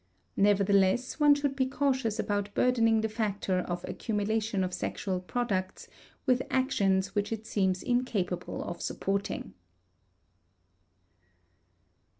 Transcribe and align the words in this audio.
Nevertheless 0.37 1.19
one 1.19 1.35
should 1.35 1.55
be 1.55 1.67
cautious 1.67 2.17
about 2.17 2.51
burdening 2.55 3.01
the 3.01 3.07
factor 3.07 3.59
of 3.59 3.85
accumulation 3.87 4.63
of 4.63 4.73
sexual 4.73 5.19
products 5.19 5.87
with 6.25 6.41
actions 6.49 7.13
which 7.13 7.31
it 7.31 7.45
seems 7.45 7.83
incapable 7.83 8.63
of 8.63 8.81
supporting. 8.81 9.53